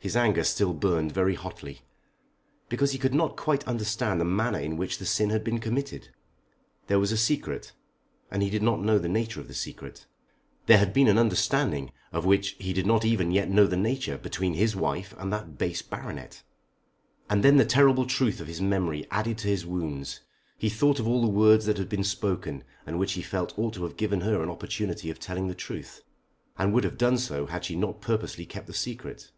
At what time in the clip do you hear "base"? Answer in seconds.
15.58-15.82